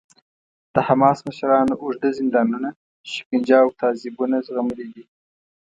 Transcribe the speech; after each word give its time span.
د 0.73 0.75
حماس 0.87 1.19
مشرانو 1.27 1.73
اوږده 1.81 2.09
زندانونه، 2.19 2.69
شکنجه 3.13 3.57
او 3.63 3.69
تعذیبونه 3.81 4.35
زغملي 4.47 4.87
دي. 4.93 5.03